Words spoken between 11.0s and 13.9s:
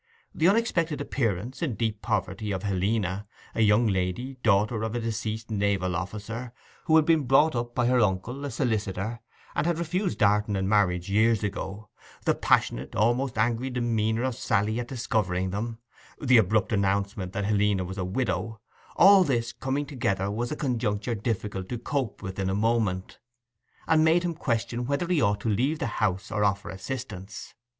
years ago—the passionate, almost angry